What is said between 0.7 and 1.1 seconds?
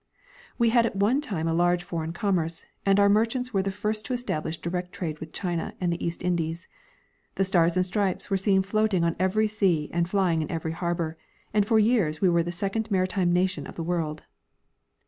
had at